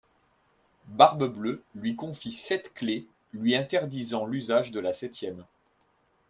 [0.87, 5.45] Barbe-Bleue lui confie sept clés, lui interdisant l'usage de la septième.